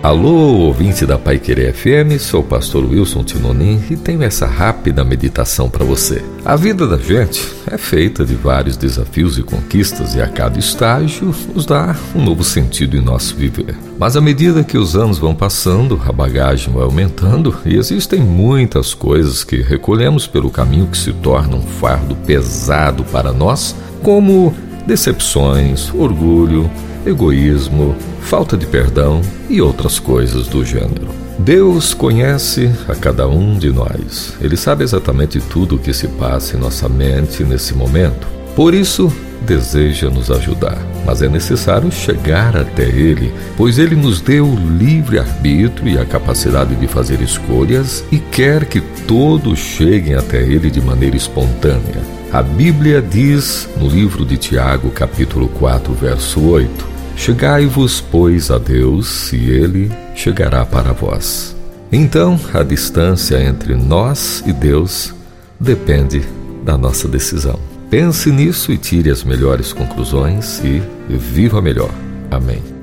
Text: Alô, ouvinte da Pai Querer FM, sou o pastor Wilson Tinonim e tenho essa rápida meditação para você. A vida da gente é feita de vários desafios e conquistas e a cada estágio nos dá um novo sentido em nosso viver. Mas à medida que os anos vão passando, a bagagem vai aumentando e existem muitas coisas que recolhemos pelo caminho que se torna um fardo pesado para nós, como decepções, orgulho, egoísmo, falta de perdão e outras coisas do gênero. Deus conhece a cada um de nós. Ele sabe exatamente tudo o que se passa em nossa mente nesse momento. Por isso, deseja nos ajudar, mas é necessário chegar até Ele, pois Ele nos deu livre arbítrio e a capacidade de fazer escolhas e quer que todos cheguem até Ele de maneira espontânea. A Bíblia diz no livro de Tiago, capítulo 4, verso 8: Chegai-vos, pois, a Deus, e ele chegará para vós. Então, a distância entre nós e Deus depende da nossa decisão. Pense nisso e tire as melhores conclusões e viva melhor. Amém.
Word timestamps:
Alô, 0.00 0.58
ouvinte 0.60 1.04
da 1.04 1.18
Pai 1.18 1.40
Querer 1.40 1.74
FM, 1.74 2.20
sou 2.20 2.40
o 2.40 2.44
pastor 2.44 2.84
Wilson 2.84 3.24
Tinonim 3.24 3.82
e 3.90 3.96
tenho 3.96 4.22
essa 4.22 4.46
rápida 4.46 5.02
meditação 5.02 5.68
para 5.68 5.84
você. 5.84 6.24
A 6.44 6.54
vida 6.54 6.86
da 6.86 6.96
gente 6.96 7.44
é 7.66 7.76
feita 7.76 8.24
de 8.24 8.36
vários 8.36 8.76
desafios 8.76 9.36
e 9.38 9.42
conquistas 9.42 10.14
e 10.14 10.22
a 10.22 10.28
cada 10.28 10.56
estágio 10.56 11.34
nos 11.52 11.66
dá 11.66 11.96
um 12.14 12.24
novo 12.24 12.44
sentido 12.44 12.96
em 12.96 13.00
nosso 13.00 13.34
viver. 13.34 13.76
Mas 13.98 14.16
à 14.16 14.20
medida 14.20 14.62
que 14.62 14.78
os 14.78 14.94
anos 14.94 15.18
vão 15.18 15.34
passando, 15.34 16.00
a 16.06 16.12
bagagem 16.12 16.72
vai 16.72 16.84
aumentando 16.84 17.56
e 17.66 17.74
existem 17.74 18.20
muitas 18.20 18.94
coisas 18.94 19.42
que 19.42 19.62
recolhemos 19.62 20.28
pelo 20.28 20.48
caminho 20.48 20.86
que 20.86 20.96
se 20.96 21.12
torna 21.12 21.56
um 21.56 21.62
fardo 21.62 22.14
pesado 22.24 23.02
para 23.02 23.32
nós, 23.32 23.74
como 24.00 24.54
decepções, 24.88 25.92
orgulho, 25.92 26.68
egoísmo, 27.04 27.94
falta 28.22 28.56
de 28.56 28.64
perdão 28.64 29.20
e 29.46 29.60
outras 29.60 29.98
coisas 29.98 30.48
do 30.48 30.64
gênero. 30.64 31.08
Deus 31.38 31.92
conhece 31.92 32.72
a 32.88 32.94
cada 32.94 33.28
um 33.28 33.58
de 33.58 33.70
nós. 33.70 34.32
Ele 34.40 34.56
sabe 34.56 34.82
exatamente 34.84 35.40
tudo 35.40 35.76
o 35.76 35.78
que 35.78 35.92
se 35.92 36.08
passa 36.08 36.56
em 36.56 36.60
nossa 36.60 36.88
mente 36.88 37.44
nesse 37.44 37.74
momento. 37.74 38.37
Por 38.58 38.74
isso, 38.74 39.12
deseja 39.46 40.10
nos 40.10 40.32
ajudar, 40.32 40.76
mas 41.06 41.22
é 41.22 41.28
necessário 41.28 41.92
chegar 41.92 42.56
até 42.56 42.82
Ele, 42.82 43.32
pois 43.56 43.78
Ele 43.78 43.94
nos 43.94 44.20
deu 44.20 44.52
livre 44.76 45.20
arbítrio 45.20 45.88
e 45.88 45.96
a 45.96 46.04
capacidade 46.04 46.74
de 46.74 46.88
fazer 46.88 47.20
escolhas 47.20 48.04
e 48.10 48.18
quer 48.18 48.64
que 48.64 48.80
todos 49.06 49.60
cheguem 49.60 50.16
até 50.16 50.38
Ele 50.42 50.72
de 50.72 50.80
maneira 50.80 51.16
espontânea. 51.16 52.02
A 52.32 52.42
Bíblia 52.42 53.00
diz 53.00 53.68
no 53.76 53.86
livro 53.86 54.24
de 54.24 54.36
Tiago, 54.36 54.90
capítulo 54.90 55.46
4, 55.50 55.94
verso 55.94 56.40
8: 56.40 56.88
Chegai-vos, 57.14 58.00
pois, 58.00 58.50
a 58.50 58.58
Deus, 58.58 59.32
e 59.32 59.36
ele 59.36 59.88
chegará 60.16 60.66
para 60.66 60.92
vós. 60.92 61.54
Então, 61.92 62.36
a 62.52 62.64
distância 62.64 63.40
entre 63.40 63.76
nós 63.76 64.42
e 64.44 64.52
Deus 64.52 65.14
depende 65.60 66.24
da 66.64 66.76
nossa 66.76 67.06
decisão. 67.06 67.67
Pense 67.90 68.30
nisso 68.30 68.70
e 68.70 68.76
tire 68.76 69.10
as 69.10 69.24
melhores 69.24 69.72
conclusões 69.72 70.60
e 70.62 70.82
viva 71.08 71.62
melhor. 71.62 71.90
Amém. 72.30 72.77